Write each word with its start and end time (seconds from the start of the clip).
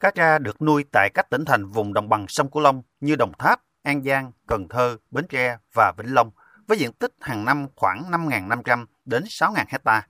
Cá 0.00 0.10
tra 0.10 0.38
được 0.38 0.62
nuôi 0.62 0.84
tại 0.92 1.10
các 1.14 1.30
tỉnh 1.30 1.44
thành 1.44 1.66
vùng 1.66 1.94
đồng 1.94 2.08
bằng 2.08 2.28
sông 2.28 2.50
Cửu 2.50 2.62
Long 2.62 2.82
như 3.00 3.16
Đồng 3.16 3.32
Tháp, 3.38 3.60
An 3.82 4.02
Giang, 4.02 4.32
Cần 4.46 4.68
Thơ, 4.68 4.96
Bến 5.10 5.26
Tre 5.28 5.56
và 5.74 5.92
Vĩnh 5.96 6.14
Long 6.14 6.30
với 6.66 6.78
diện 6.78 6.92
tích 6.92 7.12
hàng 7.20 7.44
năm 7.44 7.66
khoảng 7.76 8.10
5.500 8.10 8.86
đến 9.04 9.24
6.000 9.24 9.64
hecta. 9.68 10.06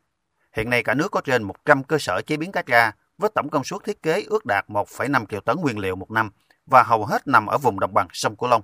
Hiện 0.52 0.70
nay 0.70 0.82
cả 0.82 0.94
nước 0.94 1.08
có 1.10 1.20
trên 1.20 1.42
100 1.42 1.84
cơ 1.84 1.98
sở 1.98 2.22
chế 2.22 2.36
biến 2.36 2.52
cá 2.52 2.62
tra 2.62 2.92
với 3.18 3.30
tổng 3.34 3.50
công 3.50 3.64
suất 3.64 3.84
thiết 3.84 4.02
kế 4.02 4.22
ước 4.22 4.46
đạt 4.46 4.68
1,5 4.68 5.26
triệu 5.26 5.40
tấn 5.40 5.56
nguyên 5.60 5.78
liệu 5.78 5.96
một 5.96 6.10
năm 6.10 6.30
và 6.66 6.82
hầu 6.82 7.04
hết 7.04 7.28
nằm 7.28 7.46
ở 7.46 7.58
vùng 7.58 7.80
đồng 7.80 7.94
bằng 7.94 8.08
sông 8.12 8.36
Cửu 8.36 8.48
Long. 8.48 8.62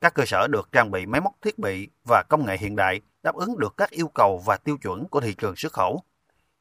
Các 0.00 0.14
cơ 0.14 0.24
sở 0.26 0.46
được 0.48 0.68
trang 0.72 0.90
bị 0.90 1.06
máy 1.06 1.20
móc 1.20 1.32
thiết 1.42 1.58
bị 1.58 1.88
và 2.08 2.22
công 2.28 2.46
nghệ 2.46 2.56
hiện 2.56 2.76
đại 2.76 3.00
đáp 3.22 3.34
ứng 3.34 3.58
được 3.58 3.74
các 3.76 3.90
yêu 3.90 4.08
cầu 4.08 4.42
và 4.46 4.56
tiêu 4.56 4.76
chuẩn 4.76 5.08
của 5.08 5.20
thị 5.20 5.34
trường 5.34 5.56
xuất 5.56 5.72
khẩu. 5.72 6.02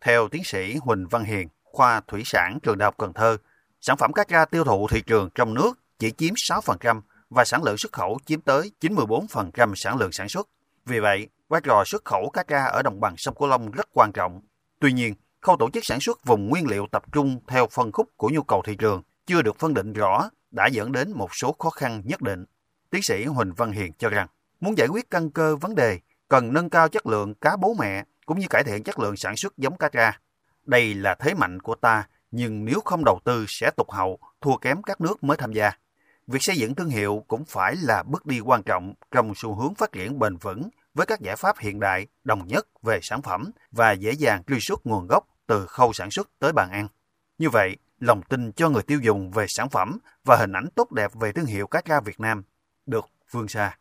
Theo 0.02 0.28
tiến 0.28 0.44
sĩ 0.44 0.78
Huỳnh 0.82 1.08
Văn 1.08 1.24
Hiền, 1.24 1.48
khoa 1.64 2.02
thủy 2.08 2.22
sản 2.26 2.60
trường 2.64 2.78
Đại 2.78 2.86
học 2.86 2.96
Cần 2.98 3.14
Thơ, 3.14 3.38
sản 3.86 3.98
phẩm 3.98 4.14
cá 4.14 4.24
tra 4.24 4.46
tiêu 4.46 4.64
thụ 4.64 4.88
thị 4.88 5.02
trường 5.02 5.30
trong 5.36 5.54
nước 5.54 5.80
chỉ 6.00 6.12
chiếm 6.12 6.34
6% 6.34 7.02
và 7.30 7.46
sản 7.46 7.64
lượng 7.64 7.78
xuất 7.78 7.92
khẩu 7.92 8.18
chiếm 8.26 8.42
tới 8.42 8.72
94% 8.82 9.76
sản 9.76 9.98
lượng 9.98 10.12
sản 10.12 10.30
xuất. 10.30 10.48
Vì 10.86 11.00
vậy, 11.00 11.28
vai 11.50 11.62
trò 11.64 11.84
xuất 11.86 12.06
khẩu 12.06 12.30
cá 12.30 12.44
tra 12.44 12.66
ở 12.66 12.82
đồng 12.82 13.00
bằng 13.00 13.16
sông 13.18 13.36
Cửu 13.36 13.48
Long 13.48 13.72
rất 13.72 13.88
quan 13.94 14.12
trọng. 14.14 14.42
Tuy 14.80 14.94
nhiên, 14.94 15.14
khâu 15.42 15.56
tổ 15.60 15.70
chức 15.74 15.84
sản 15.86 16.00
xuất 16.02 16.26
vùng 16.26 16.50
nguyên 16.50 16.68
liệu 16.68 16.88
tập 16.92 17.04
trung 17.12 17.40
theo 17.48 17.68
phân 17.72 17.92
khúc 17.92 18.10
của 18.18 18.30
nhu 18.34 18.44
cầu 18.44 18.62
thị 18.66 18.76
trường 18.76 19.02
chưa 19.26 19.42
được 19.42 19.60
phân 19.60 19.74
định 19.74 19.94
rõ 19.94 20.30
đã 20.52 20.68
dẫn 20.68 20.92
đến 20.92 21.12
một 21.12 21.30
số 21.36 21.56
khó 21.60 21.70
khăn 21.70 22.02
nhất 22.06 22.22
định. 22.22 22.46
Tiến 22.90 23.02
sĩ 23.04 23.26
Huỳnh 23.26 23.54
Văn 23.54 23.72
Hiền 23.72 23.94
cho 23.94 24.10
rằng, 24.10 24.28
muốn 24.60 24.78
giải 24.78 24.88
quyết 24.88 25.10
căn 25.10 25.30
cơ 25.30 25.56
vấn 25.56 25.76
đề, 25.76 26.00
cần 26.28 26.54
nâng 26.54 26.70
cao 26.70 26.90
chất 26.90 27.06
lượng 27.06 27.36
cá 27.36 27.56
bố 27.58 27.76
mẹ 27.80 28.04
cũng 28.26 28.40
như 28.40 28.48
cải 28.50 28.64
thiện 28.64 28.84
chất 28.84 29.00
lượng 29.00 29.18
sản 29.18 29.36
xuất 29.38 29.58
giống 29.58 29.78
cá 29.78 29.90
tra. 29.90 30.20
Đây 30.66 30.94
là 30.94 31.16
thế 31.16 31.34
mạnh 31.34 31.60
của 31.60 31.76
ta, 31.76 32.08
nhưng 32.36 32.66
nếu 32.66 32.80
không 32.86 33.06
đầu 33.06 33.20
tư 33.24 33.46
sẽ 33.48 33.72
tụt 33.78 33.88
hậu, 33.90 34.20
thua 34.42 34.58
kém 34.58 34.82
các 34.82 35.02
nước 35.02 35.24
mới 35.24 35.38
tham 35.38 35.54
gia. 35.54 35.72
Việc 36.28 36.44
xây 36.44 36.56
dựng 36.56 36.76
thương 36.76 36.90
hiệu 36.90 37.24
cũng 37.28 37.46
phải 37.46 37.76
là 37.82 38.04
bước 38.04 38.26
đi 38.26 38.40
quan 38.40 38.64
trọng 38.64 38.94
trong 39.12 39.34
xu 39.36 39.56
hướng 39.56 39.76
phát 39.76 39.92
triển 39.92 40.20
bền 40.20 40.38
vững 40.38 40.70
với 40.94 41.06
các 41.06 41.20
giải 41.20 41.36
pháp 41.36 41.60
hiện 41.60 41.80
đại, 41.80 42.08
đồng 42.24 42.48
nhất 42.48 42.68
về 42.82 43.00
sản 43.02 43.22
phẩm 43.22 43.52
và 43.72 43.92
dễ 43.92 44.12
dàng 44.12 44.44
truy 44.48 44.58
xuất 44.60 44.86
nguồn 44.86 45.08
gốc 45.08 45.28
từ 45.48 45.66
khâu 45.66 45.94
sản 45.94 46.12
xuất 46.12 46.30
tới 46.40 46.52
bàn 46.52 46.70
ăn. 46.72 46.88
Như 47.38 47.50
vậy, 47.50 47.76
lòng 48.00 48.22
tin 48.22 48.52
cho 48.52 48.70
người 48.70 48.84
tiêu 48.84 49.00
dùng 49.02 49.32
về 49.32 49.46
sản 49.48 49.70
phẩm 49.70 49.98
và 50.26 50.36
hình 50.36 50.52
ảnh 50.54 50.68
tốt 50.76 50.92
đẹp 50.92 51.12
về 51.14 51.32
thương 51.32 51.46
hiệu 51.46 51.68
cá 51.68 51.82
tra 51.82 52.00
Việt 52.00 52.20
Nam 52.20 52.44
được 52.86 53.10
vươn 53.32 53.48
xa. 53.48 53.78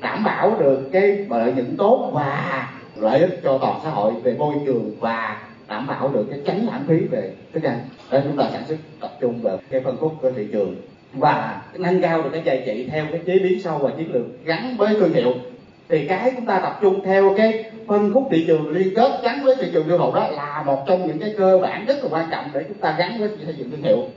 Đảm 0.00 0.24
bảo 0.24 0.56
được 0.60 0.90
cái 0.92 1.26
lợi 1.30 1.52
nhuận 1.52 1.76
tốt 1.78 2.10
và 2.14 2.72
lợi 2.96 3.20
ích 3.20 3.40
cho 3.44 3.58
toàn 3.60 3.80
xã 3.84 3.90
hội 3.90 4.12
về 4.24 4.36
môi 4.38 4.54
trường 4.66 5.00
và 5.00 5.48
đảm 5.74 5.86
bảo 5.86 6.08
được 6.08 6.26
cái 6.30 6.40
tránh 6.46 6.66
lãng 6.66 6.84
phí 6.88 6.96
về 6.96 7.34
thức 7.52 7.62
ăn. 7.62 7.88
Nên 8.10 8.22
chúng 8.24 8.36
ta 8.36 8.50
sản 8.52 8.62
xuất 8.68 8.76
tập 9.00 9.10
trung 9.20 9.42
vào 9.42 9.58
cái 9.70 9.80
phân 9.80 9.96
khúc 9.96 10.12
của 10.22 10.30
thị 10.30 10.48
trường 10.52 10.76
và 11.12 11.62
nâng 11.74 12.02
cao 12.02 12.22
được 12.22 12.30
cái 12.32 12.42
giá 12.44 12.54
trị 12.66 12.88
theo 12.90 13.06
cái 13.10 13.20
chế 13.26 13.38
biến 13.38 13.62
sâu 13.62 13.78
và 13.78 13.90
chiến 13.98 14.12
lược 14.12 14.26
gắn 14.44 14.76
với 14.76 14.94
thương 14.94 15.12
hiệu 15.12 15.34
thì 15.88 16.08
cái 16.08 16.32
chúng 16.36 16.46
ta 16.46 16.60
tập 16.60 16.78
trung 16.82 17.00
theo 17.04 17.34
cái 17.36 17.72
phân 17.88 18.14
khúc 18.14 18.28
thị 18.30 18.44
trường 18.46 18.70
liên 18.70 18.94
kết 18.96 19.20
gắn 19.22 19.44
với 19.44 19.56
thị 19.56 19.70
trường 19.72 19.88
tiêu 19.88 19.98
thụ 19.98 20.14
đó 20.14 20.28
là 20.28 20.62
một 20.66 20.84
trong 20.86 21.06
những 21.06 21.18
cái 21.18 21.34
cơ 21.38 21.58
bản 21.62 21.86
rất 21.86 21.96
là 22.02 22.08
quan 22.10 22.28
trọng 22.30 22.50
để 22.54 22.64
chúng 22.68 22.78
ta 22.78 22.96
gắn 22.98 23.20
với 23.20 23.30
xây 23.44 23.54
dựng 23.58 23.70
thương 23.70 23.82
hiệu 23.82 24.08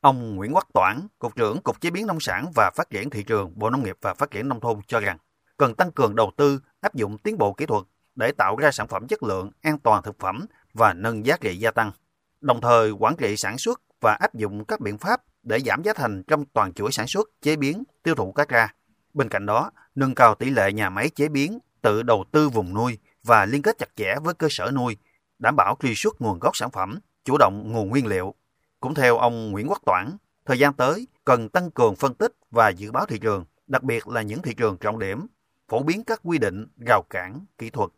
Ông 0.00 0.36
Nguyễn 0.36 0.54
Quốc 0.54 0.64
Toản, 0.74 0.96
Cục 1.18 1.36
trưởng 1.36 1.60
Cục 1.60 1.80
Chế 1.80 1.90
biến 1.90 2.06
Nông 2.06 2.20
sản 2.20 2.46
và 2.54 2.70
Phát 2.76 2.90
triển 2.90 3.10
Thị 3.10 3.22
trường 3.22 3.52
Bộ 3.54 3.70
Nông 3.70 3.84
nghiệp 3.84 3.96
và 4.00 4.14
Phát 4.14 4.30
triển 4.30 4.48
Nông 4.48 4.60
thôn 4.60 4.76
cho 4.86 5.00
rằng 5.00 5.18
cần 5.56 5.74
tăng 5.74 5.92
cường 5.92 6.16
đầu 6.16 6.30
tư, 6.36 6.60
áp 6.80 6.94
dụng 6.94 7.18
tiến 7.18 7.38
bộ 7.38 7.52
kỹ 7.52 7.66
thuật 7.66 7.82
để 8.18 8.32
tạo 8.32 8.56
ra 8.56 8.70
sản 8.70 8.88
phẩm 8.88 9.06
chất 9.06 9.22
lượng, 9.22 9.50
an 9.62 9.78
toàn 9.78 10.02
thực 10.02 10.18
phẩm 10.18 10.46
và 10.74 10.92
nâng 10.92 11.26
giá 11.26 11.36
trị 11.40 11.56
gia 11.56 11.70
tăng. 11.70 11.92
Đồng 12.40 12.60
thời 12.60 12.90
quản 12.90 13.16
trị 13.16 13.36
sản 13.36 13.58
xuất 13.58 13.80
và 14.00 14.16
áp 14.20 14.34
dụng 14.34 14.64
các 14.64 14.80
biện 14.80 14.98
pháp 14.98 15.20
để 15.42 15.58
giảm 15.60 15.82
giá 15.82 15.92
thành 15.92 16.22
trong 16.22 16.44
toàn 16.44 16.72
chuỗi 16.72 16.92
sản 16.92 17.06
xuất, 17.06 17.28
chế 17.42 17.56
biến, 17.56 17.84
tiêu 18.02 18.14
thụ 18.14 18.32
cá 18.32 18.44
tra. 18.44 18.74
Bên 19.14 19.28
cạnh 19.28 19.46
đó, 19.46 19.70
nâng 19.94 20.14
cao 20.14 20.34
tỷ 20.34 20.50
lệ 20.50 20.72
nhà 20.72 20.90
máy 20.90 21.08
chế 21.08 21.28
biến, 21.28 21.58
tự 21.82 22.02
đầu 22.02 22.24
tư 22.32 22.48
vùng 22.48 22.74
nuôi 22.74 22.98
và 23.24 23.46
liên 23.46 23.62
kết 23.62 23.78
chặt 23.78 23.88
chẽ 23.96 24.14
với 24.22 24.34
cơ 24.34 24.46
sở 24.50 24.70
nuôi, 24.70 24.96
đảm 25.38 25.56
bảo 25.56 25.76
truy 25.82 25.94
xuất 25.96 26.20
nguồn 26.20 26.38
gốc 26.38 26.56
sản 26.56 26.70
phẩm, 26.70 26.98
chủ 27.24 27.38
động 27.38 27.72
nguồn 27.72 27.88
nguyên 27.88 28.06
liệu. 28.06 28.34
Cũng 28.80 28.94
theo 28.94 29.18
ông 29.18 29.50
Nguyễn 29.50 29.68
Quốc 29.68 29.78
Toản, 29.86 30.16
thời 30.46 30.58
gian 30.58 30.74
tới 30.74 31.06
cần 31.24 31.48
tăng 31.48 31.70
cường 31.70 31.96
phân 31.96 32.14
tích 32.14 32.32
và 32.50 32.68
dự 32.68 32.92
báo 32.92 33.06
thị 33.06 33.18
trường, 33.18 33.44
đặc 33.66 33.82
biệt 33.82 34.08
là 34.08 34.22
những 34.22 34.42
thị 34.42 34.54
trường 34.54 34.76
trọng 34.76 34.98
điểm, 34.98 35.26
phổ 35.68 35.82
biến 35.82 36.04
các 36.04 36.20
quy 36.24 36.38
định, 36.38 36.66
rào 36.86 37.02
cản, 37.10 37.46
kỹ 37.58 37.70
thuật. 37.70 37.90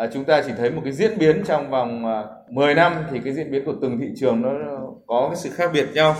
À, 0.00 0.06
chúng 0.12 0.24
ta 0.24 0.42
chỉ 0.46 0.52
thấy 0.58 0.70
một 0.70 0.80
cái 0.84 0.92
diễn 0.92 1.18
biến 1.18 1.42
trong 1.46 1.70
vòng 1.70 2.06
à, 2.06 2.24
10 2.50 2.74
năm 2.74 2.94
thì 3.10 3.20
cái 3.24 3.34
diễn 3.34 3.50
biến 3.50 3.64
của 3.64 3.74
từng 3.82 3.98
thị 4.00 4.06
trường 4.16 4.42
nó 4.42 4.50
có 5.06 5.28
cái 5.28 5.36
sự 5.36 5.50
khác 5.50 5.70
biệt 5.74 5.86
nhau. 5.94 6.16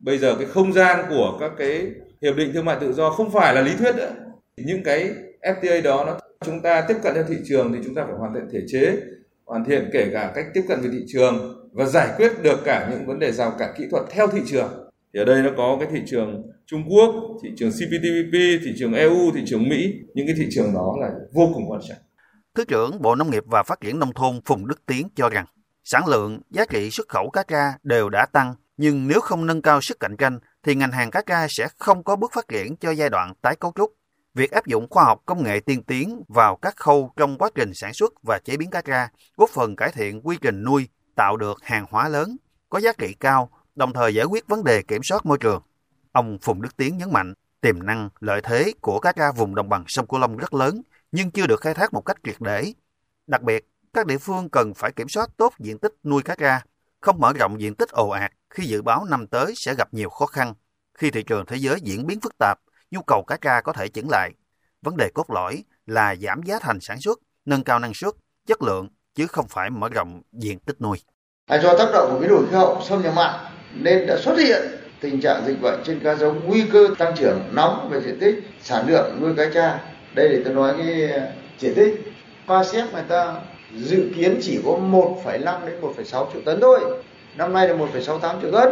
Bây 0.00 0.18
giờ 0.18 0.34
cái 0.38 0.46
không 0.46 0.72
gian 0.72 1.04
của 1.08 1.36
các 1.40 1.52
cái 1.58 1.86
hiệp 2.22 2.36
định 2.36 2.52
thương 2.52 2.64
mại 2.64 2.76
tự 2.80 2.92
do 2.92 3.10
không 3.10 3.30
phải 3.30 3.54
là 3.54 3.60
lý 3.60 3.70
thuyết 3.78 3.96
nữa. 3.96 4.10
Những 4.56 4.82
cái 4.82 5.10
FTA 5.42 5.82
đó 5.82 6.04
nó 6.06 6.18
chúng 6.44 6.60
ta 6.60 6.84
tiếp 6.88 6.96
cận 7.02 7.14
theo 7.14 7.24
thị 7.28 7.36
trường 7.48 7.72
thì 7.72 7.78
chúng 7.84 7.94
ta 7.94 8.04
phải 8.04 8.14
hoàn 8.18 8.34
thiện 8.34 8.48
thể 8.52 8.60
chế, 8.68 8.96
hoàn 9.44 9.64
thiện 9.64 9.90
kể 9.92 10.08
cả 10.12 10.32
cách 10.34 10.46
tiếp 10.54 10.62
cận 10.68 10.80
về 10.80 10.88
thị 10.92 11.04
trường 11.06 11.68
và 11.72 11.84
giải 11.84 12.08
quyết 12.16 12.32
được 12.42 12.64
cả 12.64 12.88
những 12.90 13.06
vấn 13.06 13.18
đề 13.18 13.32
rào 13.32 13.52
cản 13.58 13.74
kỹ 13.78 13.84
thuật 13.90 14.02
theo 14.10 14.26
thị 14.26 14.40
trường. 14.46 14.68
Thì 15.14 15.20
ở 15.20 15.24
đây 15.24 15.42
nó 15.42 15.50
có 15.56 15.76
cái 15.80 15.88
thị 15.92 16.00
trường 16.06 16.42
Trung 16.66 16.82
Quốc, 16.88 17.14
thị 17.42 17.50
trường 17.56 17.70
CPTPP, 17.70 18.64
thị 18.64 18.74
trường 18.78 18.92
EU, 18.92 19.30
thị 19.34 19.42
trường 19.46 19.68
Mỹ, 19.68 19.94
những 20.14 20.26
cái 20.26 20.36
thị 20.38 20.46
trường 20.50 20.74
đó 20.74 20.96
là 21.00 21.10
vô 21.32 21.50
cùng 21.54 21.70
quan 21.70 21.80
trọng. 21.88 21.98
Thứ 22.54 22.64
trưởng 22.64 23.02
Bộ 23.02 23.14
Nông 23.14 23.30
nghiệp 23.30 23.44
và 23.46 23.62
Phát 23.62 23.80
triển 23.80 23.98
Nông 23.98 24.12
thôn 24.12 24.40
Phùng 24.44 24.66
Đức 24.66 24.86
Tiến 24.86 25.08
cho 25.16 25.28
rằng 25.28 25.46
sản 25.84 26.06
lượng, 26.06 26.40
giá 26.50 26.64
trị 26.64 26.90
xuất 26.90 27.08
khẩu 27.08 27.30
cá 27.30 27.42
tra 27.42 27.74
đều 27.82 28.08
đã 28.08 28.26
tăng, 28.26 28.54
nhưng 28.76 29.08
nếu 29.08 29.20
không 29.20 29.46
nâng 29.46 29.62
cao 29.62 29.80
sức 29.80 30.00
cạnh 30.00 30.16
tranh 30.16 30.38
thì 30.62 30.74
ngành 30.74 30.92
hàng 30.92 31.10
cá 31.10 31.22
tra 31.22 31.46
sẽ 31.48 31.68
không 31.78 32.04
có 32.04 32.16
bước 32.16 32.32
phát 32.32 32.48
triển 32.48 32.76
cho 32.76 32.90
giai 32.90 33.10
đoạn 33.10 33.34
tái 33.42 33.56
cấu 33.56 33.72
trúc. 33.76 33.94
Việc 34.34 34.50
áp 34.50 34.66
dụng 34.66 34.86
khoa 34.90 35.04
học 35.04 35.22
công 35.26 35.44
nghệ 35.44 35.60
tiên 35.60 35.82
tiến 35.82 36.22
vào 36.28 36.56
các 36.56 36.76
khâu 36.76 37.12
trong 37.16 37.38
quá 37.38 37.50
trình 37.54 37.74
sản 37.74 37.94
xuất 37.94 38.12
và 38.22 38.38
chế 38.44 38.56
biến 38.56 38.70
cá 38.70 38.82
tra 38.82 39.08
góp 39.36 39.50
phần 39.50 39.76
cải 39.76 39.92
thiện 39.92 40.26
quy 40.26 40.36
trình 40.40 40.64
nuôi, 40.64 40.88
tạo 41.14 41.36
được 41.36 41.58
hàng 41.62 41.86
hóa 41.90 42.08
lớn, 42.08 42.36
có 42.68 42.80
giá 42.80 42.92
trị 42.98 43.14
cao, 43.20 43.50
đồng 43.74 43.92
thời 43.92 44.14
giải 44.14 44.24
quyết 44.24 44.48
vấn 44.48 44.64
đề 44.64 44.82
kiểm 44.82 45.02
soát 45.02 45.26
môi 45.26 45.38
trường. 45.38 45.62
Ông 46.12 46.38
Phùng 46.42 46.62
Đức 46.62 46.76
Tiến 46.76 46.98
nhấn 46.98 47.12
mạnh, 47.12 47.34
tiềm 47.60 47.86
năng, 47.86 48.08
lợi 48.20 48.40
thế 48.44 48.72
của 48.80 49.00
cá 49.00 49.12
tra 49.12 49.32
vùng 49.32 49.54
đồng 49.54 49.68
bằng 49.68 49.84
sông 49.86 50.06
Cửu 50.06 50.20
Long 50.20 50.36
rất 50.36 50.54
lớn, 50.54 50.82
nhưng 51.16 51.30
chưa 51.30 51.46
được 51.46 51.60
khai 51.60 51.74
thác 51.74 51.94
một 51.94 52.00
cách 52.00 52.16
triệt 52.24 52.36
để. 52.40 52.72
Đặc 53.26 53.42
biệt, 53.42 53.64
các 53.92 54.06
địa 54.06 54.18
phương 54.18 54.48
cần 54.48 54.74
phải 54.74 54.92
kiểm 54.92 55.08
soát 55.08 55.30
tốt 55.36 55.52
diện 55.58 55.78
tích 55.78 55.92
nuôi 56.04 56.22
cá 56.22 56.34
tra, 56.34 56.62
không 57.00 57.20
mở 57.20 57.32
rộng 57.32 57.60
diện 57.60 57.74
tích 57.74 57.88
ồ 57.88 58.08
ạt 58.08 58.32
khi 58.50 58.64
dự 58.64 58.82
báo 58.82 59.04
năm 59.04 59.26
tới 59.26 59.52
sẽ 59.56 59.74
gặp 59.74 59.94
nhiều 59.94 60.10
khó 60.10 60.26
khăn. 60.26 60.54
Khi 60.98 61.10
thị 61.10 61.22
trường 61.22 61.46
thế 61.46 61.56
giới 61.56 61.80
diễn 61.82 62.06
biến 62.06 62.20
phức 62.20 62.38
tạp, 62.38 62.58
nhu 62.90 63.02
cầu 63.02 63.24
cá 63.26 63.36
tra 63.36 63.60
có 63.60 63.72
thể 63.72 63.88
chững 63.88 64.10
lại. 64.10 64.30
Vấn 64.82 64.96
đề 64.96 65.10
cốt 65.14 65.30
lõi 65.30 65.64
là 65.86 66.16
giảm 66.16 66.42
giá 66.42 66.58
thành 66.58 66.80
sản 66.80 67.00
xuất, 67.00 67.18
nâng 67.44 67.64
cao 67.64 67.78
năng 67.78 67.94
suất, 67.94 68.14
chất 68.46 68.62
lượng, 68.62 68.88
chứ 69.14 69.26
không 69.26 69.48
phải 69.48 69.70
mở 69.70 69.88
rộng 69.88 70.22
diện 70.32 70.58
tích 70.58 70.80
nuôi. 70.80 70.98
À, 71.46 71.58
do 71.58 71.78
tác 71.78 71.88
động 71.92 72.10
của 72.12 72.18
biến 72.18 72.28
đổi 72.28 72.46
khí 72.50 72.56
hậu 72.56 72.82
xâm 72.88 73.02
nhập 73.02 73.12
mặn 73.16 73.40
nên 73.74 74.06
đã 74.06 74.16
xuất 74.20 74.38
hiện 74.38 74.62
tình 75.00 75.20
trạng 75.20 75.44
dịch 75.46 75.60
bệnh 75.62 75.82
trên 75.84 76.00
cá 76.04 76.14
giống 76.14 76.48
nguy 76.48 76.64
cơ 76.72 76.88
tăng 76.98 77.16
trưởng 77.16 77.40
nóng 77.52 77.88
về 77.90 78.00
diện 78.00 78.18
tích 78.20 78.34
sản 78.62 78.88
lượng 78.88 79.20
nuôi 79.20 79.34
cá 79.36 79.44
tra 79.54 79.93
đây 80.14 80.28
để 80.28 80.40
tôi 80.44 80.54
nói 80.54 80.74
cái 80.78 81.10
diện 81.58 81.74
tích 81.74 82.14
FASEP 82.46 82.84
người 82.92 83.02
ta 83.08 83.34
dự 83.76 84.10
kiến 84.16 84.38
chỉ 84.42 84.60
có 84.64 84.70
1,5 84.70 85.66
đến 85.66 85.80
1,6 85.80 86.26
triệu 86.32 86.42
tấn 86.44 86.60
thôi. 86.60 86.80
Năm 87.36 87.52
nay 87.52 87.68
là 87.68 87.74
1,68 87.74 88.40
triệu 88.40 88.50
tấn. 88.52 88.68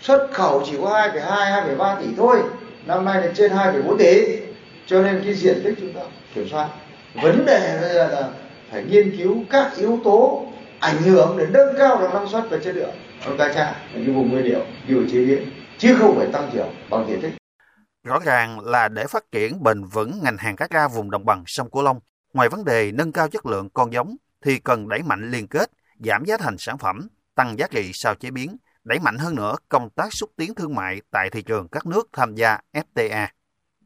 Xuất 0.00 0.28
khẩu 0.32 0.62
chỉ 0.66 0.72
có 0.82 1.08
2,2 1.14 1.76
2,3 1.76 1.96
tỷ 2.00 2.06
thôi. 2.16 2.38
Năm 2.86 3.04
nay 3.04 3.22
là 3.22 3.32
trên 3.34 3.52
2,4 3.52 3.96
tỷ. 3.98 4.38
Cho 4.86 5.02
nên 5.02 5.20
cái 5.24 5.34
diện 5.34 5.60
tích 5.64 5.74
chúng 5.80 5.92
ta 5.92 6.00
kiểm 6.34 6.48
soát. 6.48 6.68
Vấn 7.22 7.44
đề 7.46 7.78
bây 7.80 7.94
giờ 7.94 8.08
là 8.12 8.28
phải 8.70 8.84
nghiên 8.90 9.16
cứu 9.18 9.36
các 9.50 9.76
yếu 9.76 9.98
tố 10.04 10.46
ảnh 10.78 11.02
hưởng 11.02 11.36
để 11.38 11.46
nâng 11.50 11.76
cao 11.78 11.98
được 12.00 12.08
năng 12.14 12.28
suất 12.28 12.44
và 12.50 12.58
chất 12.64 12.74
lượng. 12.74 12.90
Ở 13.26 13.32
cá 13.38 13.52
tra 13.52 13.74
như 13.94 14.12
vùng 14.12 14.30
nguyên 14.30 14.44
liệu 14.44 14.60
như 14.88 15.06
chế 15.12 15.18
biến 15.18 15.42
chứ 15.78 15.94
không 15.98 16.16
phải 16.18 16.26
tăng 16.32 16.50
trưởng 16.52 16.68
bằng 16.90 17.06
diện 17.08 17.20
tích. 17.20 17.41
Rõ 18.04 18.18
ràng 18.18 18.60
là 18.60 18.88
để 18.88 19.06
phát 19.06 19.32
triển 19.32 19.62
bền 19.62 19.84
vững 19.84 20.20
ngành 20.22 20.36
hàng 20.36 20.56
cá 20.56 20.68
tra 20.68 20.88
vùng 20.88 21.10
đồng 21.10 21.24
bằng 21.24 21.44
sông 21.46 21.70
Cửu 21.70 21.82
Long, 21.82 22.00
ngoài 22.32 22.48
vấn 22.48 22.64
đề 22.64 22.92
nâng 22.92 23.12
cao 23.12 23.28
chất 23.28 23.46
lượng 23.46 23.70
con 23.70 23.92
giống 23.92 24.16
thì 24.44 24.58
cần 24.58 24.88
đẩy 24.88 25.02
mạnh 25.02 25.30
liên 25.30 25.48
kết, 25.48 25.70
giảm 25.98 26.24
giá 26.24 26.36
thành 26.36 26.58
sản 26.58 26.78
phẩm, 26.78 27.08
tăng 27.34 27.58
giá 27.58 27.66
trị 27.70 27.90
sau 27.94 28.14
chế 28.14 28.30
biến, 28.30 28.56
đẩy 28.84 28.98
mạnh 28.98 29.18
hơn 29.18 29.34
nữa 29.34 29.56
công 29.68 29.90
tác 29.90 30.12
xúc 30.12 30.30
tiến 30.36 30.54
thương 30.54 30.74
mại 30.74 31.00
tại 31.10 31.30
thị 31.30 31.42
trường 31.42 31.68
các 31.68 31.86
nước 31.86 32.08
tham 32.12 32.34
gia 32.34 32.58
FTA. 32.72 33.26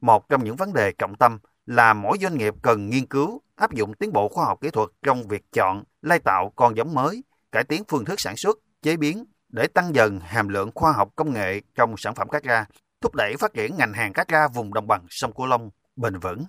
Một 0.00 0.28
trong 0.28 0.44
những 0.44 0.56
vấn 0.56 0.72
đề 0.72 0.92
trọng 0.92 1.16
tâm 1.16 1.38
là 1.66 1.94
mỗi 1.94 2.18
doanh 2.20 2.38
nghiệp 2.38 2.54
cần 2.62 2.90
nghiên 2.90 3.06
cứu, 3.06 3.42
áp 3.56 3.72
dụng 3.72 3.94
tiến 3.94 4.12
bộ 4.12 4.28
khoa 4.28 4.44
học 4.44 4.58
kỹ 4.60 4.70
thuật 4.70 4.88
trong 5.02 5.28
việc 5.28 5.42
chọn, 5.52 5.84
lai 6.02 6.18
tạo 6.18 6.52
con 6.56 6.76
giống 6.76 6.94
mới, 6.94 7.24
cải 7.52 7.64
tiến 7.64 7.82
phương 7.88 8.04
thức 8.04 8.20
sản 8.20 8.36
xuất, 8.36 8.58
chế 8.82 8.96
biến 8.96 9.24
để 9.48 9.66
tăng 9.66 9.94
dần 9.94 10.20
hàm 10.20 10.48
lượng 10.48 10.70
khoa 10.74 10.92
học 10.92 11.08
công 11.16 11.32
nghệ 11.32 11.60
trong 11.74 11.94
sản 11.96 12.14
phẩm 12.14 12.28
cá 12.28 12.40
tra 12.40 12.66
thúc 13.00 13.14
đẩy 13.14 13.36
phát 13.36 13.54
triển 13.54 13.76
ngành 13.76 13.92
hàng 13.92 14.12
cá 14.12 14.24
tra 14.24 14.48
vùng 14.48 14.74
đồng 14.74 14.86
bằng 14.86 15.06
sông 15.08 15.32
Cửu 15.32 15.46
Long 15.46 15.70
bền 15.96 16.18
vững. 16.18 16.44